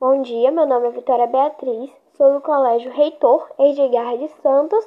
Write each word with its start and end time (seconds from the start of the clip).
Bom 0.00 0.22
dia, 0.22 0.50
meu 0.50 0.64
nome 0.64 0.88
é 0.88 0.92
Vitória 0.92 1.26
Beatriz, 1.26 1.90
sou 2.16 2.32
do 2.32 2.40
Colégio 2.40 2.90
Reitor 2.90 3.46
Edgar 3.58 4.16
de 4.16 4.28
Santos, 4.40 4.82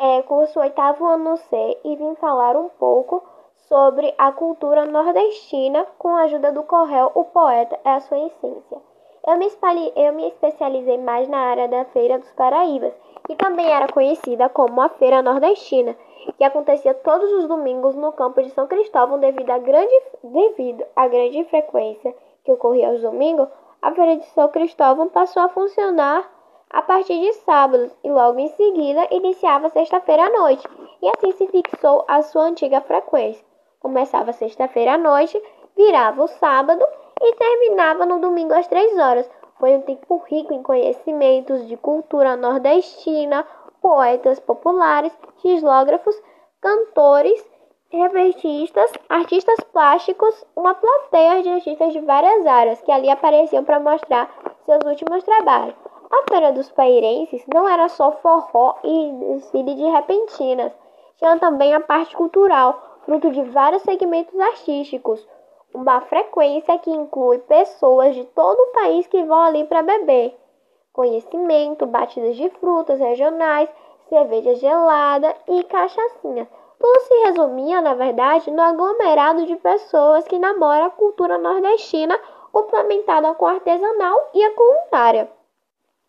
é, 0.00 0.22
curso 0.22 0.58
oitavo 0.58 1.04
ano 1.04 1.36
C 1.36 1.78
e 1.84 1.94
vim 1.96 2.14
falar 2.14 2.56
um 2.56 2.70
pouco 2.70 3.22
sobre 3.68 4.14
a 4.16 4.32
cultura 4.32 4.86
nordestina 4.86 5.86
com 5.98 6.16
a 6.16 6.22
ajuda 6.22 6.50
do 6.50 6.62
Correio 6.62 7.10
O 7.14 7.26
Poeta 7.26 7.78
é 7.84 7.90
a 7.90 8.00
Sua 8.00 8.18
Essência. 8.20 8.80
Eu 9.28 9.36
me, 9.36 9.48
espalhei, 9.48 9.92
eu 9.96 10.14
me 10.14 10.28
especializei 10.28 10.96
mais 10.96 11.28
na 11.28 11.40
área 11.40 11.68
da 11.68 11.84
Feira 11.84 12.18
dos 12.18 12.32
Paraíbas, 12.32 12.94
que 13.26 13.36
também 13.36 13.70
era 13.70 13.92
conhecida 13.92 14.48
como 14.48 14.80
a 14.80 14.88
Feira 14.88 15.20
Nordestina, 15.20 15.94
que 16.38 16.44
acontecia 16.44 16.94
todos 16.94 17.30
os 17.34 17.46
domingos 17.46 17.94
no 17.94 18.12
campo 18.12 18.42
de 18.42 18.48
São 18.48 18.66
Cristóvão 18.66 19.18
devido 19.18 19.50
à 19.50 19.58
grande, 19.58 19.94
devido 20.22 20.86
à 20.96 21.06
grande 21.06 21.44
frequência 21.44 22.16
que 22.42 22.52
ocorria 22.52 22.88
aos 22.88 23.02
domingos 23.02 23.46
a 23.84 23.92
Feira 23.92 24.16
de 24.16 24.24
São 24.30 24.48
Cristóvão 24.48 25.08
passou 25.10 25.42
a 25.42 25.48
funcionar 25.50 26.24
a 26.70 26.80
partir 26.80 27.20
de 27.20 27.34
sábados 27.34 27.94
e 28.02 28.10
logo 28.10 28.38
em 28.38 28.48
seguida 28.48 29.06
iniciava 29.10 29.68
sexta-feira 29.68 30.24
à 30.24 30.30
noite, 30.30 30.66
e 31.02 31.08
assim 31.08 31.32
se 31.32 31.46
fixou 31.48 32.02
a 32.08 32.22
sua 32.22 32.44
antiga 32.44 32.80
frequência. 32.80 33.44
Começava 33.78 34.32
sexta-feira 34.32 34.94
à 34.94 34.98
noite, 34.98 35.40
virava 35.76 36.24
o 36.24 36.26
sábado 36.26 36.82
e 37.20 37.34
terminava 37.36 38.06
no 38.06 38.20
domingo 38.20 38.54
às 38.54 38.66
três 38.66 38.98
horas. 38.98 39.30
Foi 39.60 39.76
um 39.76 39.82
tempo 39.82 40.16
rico 40.30 40.54
em 40.54 40.62
conhecimentos 40.62 41.68
de 41.68 41.76
cultura 41.76 42.36
nordestina, 42.36 43.46
poetas 43.82 44.40
populares, 44.40 45.12
xilógrafos, 45.42 46.18
cantores 46.58 47.53
repentistas, 47.96 48.92
artistas 49.08 49.58
plásticos, 49.72 50.44
uma 50.56 50.74
plateia 50.74 51.42
de 51.42 51.48
artistas 51.48 51.92
de 51.92 52.00
várias 52.00 52.46
áreas 52.46 52.80
que 52.82 52.90
ali 52.90 53.08
apareciam 53.08 53.64
para 53.64 53.80
mostrar 53.80 54.30
seus 54.64 54.84
últimos 54.84 55.22
trabalhos. 55.24 55.74
A 56.10 56.22
Feira 56.28 56.52
dos 56.52 56.70
Pairenses 56.70 57.44
não 57.52 57.68
era 57.68 57.88
só 57.88 58.12
forró 58.12 58.76
e 58.84 59.12
desfile 59.34 59.74
de 59.74 59.84
repentinas, 59.84 60.72
tinha 61.16 61.38
também 61.38 61.72
a 61.74 61.80
parte 61.80 62.16
cultural, 62.16 63.00
fruto 63.04 63.30
de 63.30 63.42
vários 63.42 63.82
segmentos 63.82 64.38
artísticos, 64.38 65.26
uma 65.72 66.00
frequência 66.02 66.78
que 66.78 66.90
inclui 66.90 67.38
pessoas 67.38 68.14
de 68.14 68.24
todo 68.26 68.58
o 68.58 68.72
país 68.72 69.06
que 69.06 69.24
vão 69.24 69.40
ali 69.40 69.64
para 69.64 69.82
beber. 69.82 70.36
Conhecimento, 70.92 71.86
batidas 71.86 72.36
de 72.36 72.48
frutas 72.50 73.00
regionais, 73.00 73.68
cerveja 74.08 74.54
gelada 74.56 75.34
e 75.48 75.62
cachaçinha. 75.64 76.48
Tudo 76.84 77.00
se 77.00 77.14
resumia, 77.24 77.80
na 77.80 77.94
verdade, 77.94 78.50
no 78.50 78.60
aglomerado 78.60 79.46
de 79.46 79.56
pessoas 79.56 80.28
que 80.28 80.38
namoram 80.38 80.84
a 80.84 80.90
cultura 80.90 81.38
nordestina, 81.38 82.20
complementada 82.52 83.32
com 83.36 83.46
a 83.46 83.52
artesanal 83.52 84.28
e 84.34 84.44
a 84.44 84.54
culinária. 84.54 85.30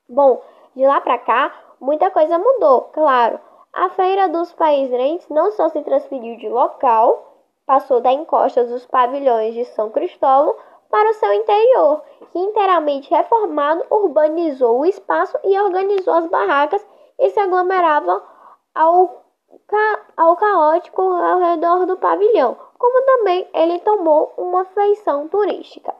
Bom, 0.09 0.41
de 0.75 0.85
lá 0.85 0.99
para 0.99 1.17
cá, 1.17 1.53
muita 1.79 2.11
coisa 2.11 2.37
mudou, 2.37 2.89
claro. 2.91 3.39
A 3.71 3.87
Feira 3.91 4.27
dos 4.27 4.51
Países 4.51 5.25
não 5.29 5.49
só 5.53 5.69
se 5.69 5.81
transferiu 5.81 6.35
de 6.35 6.49
local, 6.49 7.23
passou 7.65 8.01
da 8.01 8.11
encosta 8.11 8.65
dos 8.65 8.85
pavilhões 8.85 9.53
de 9.53 9.63
São 9.63 9.89
Cristóvão 9.89 10.57
para 10.89 11.09
o 11.09 11.13
seu 11.13 11.31
interior, 11.31 12.01
que 12.33 12.37
inteiramente 12.37 13.09
reformado 13.09 13.85
urbanizou 13.89 14.81
o 14.81 14.85
espaço 14.85 15.39
e 15.41 15.57
organizou 15.57 16.15
as 16.15 16.27
barracas 16.27 16.85
e 17.17 17.29
se 17.29 17.39
aglomeravam 17.39 18.21
ao 18.75 19.24
ao 20.15 20.35
caótico 20.35 21.01
ao 21.01 21.39
redor 21.39 21.85
do 21.85 21.97
pavilhão, 21.97 22.57
como 22.77 23.05
também 23.05 23.47
ele 23.53 23.79
tomou 23.79 24.33
uma 24.37 24.65
feição 24.65 25.27
turística. 25.27 25.93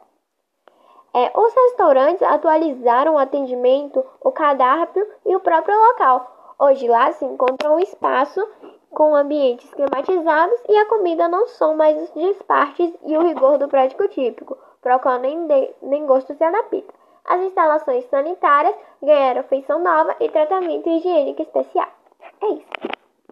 É, 1.14 1.32
os 1.34 1.54
restaurantes 1.54 2.22
atualizaram 2.22 3.14
o 3.14 3.18
atendimento, 3.18 4.04
o 4.20 4.30
cardápio 4.30 5.06
e 5.24 5.34
o 5.34 5.40
próprio 5.40 5.74
local. 5.88 6.54
Hoje 6.58 6.86
lá 6.86 7.10
se 7.12 7.24
encontra 7.24 7.72
um 7.72 7.78
espaço 7.78 8.46
com 8.90 9.14
ambientes 9.14 9.72
climatizados 9.72 10.60
e 10.68 10.76
a 10.76 10.86
comida 10.86 11.28
não 11.28 11.46
são 11.48 11.74
mais 11.74 12.00
os 12.02 12.10
despartes 12.10 12.92
e 13.04 13.16
o 13.16 13.22
rigor 13.22 13.58
do 13.58 13.68
prático 13.68 14.06
típico, 14.08 14.56
para 14.80 14.96
o 14.96 15.00
qual 15.00 15.18
nem, 15.18 15.46
nem 15.82 16.06
gosto 16.06 16.34
se 16.34 16.44
adapta. 16.44 16.94
As 17.24 17.40
instalações 17.40 18.04
sanitárias 18.08 18.74
ganharam 19.02 19.42
feição 19.42 19.82
nova 19.82 20.14
e 20.20 20.28
tratamento 20.28 20.88
higiênico 20.88 21.42
especial. 21.42 21.88
É 22.40 22.46
isso. 22.46 22.66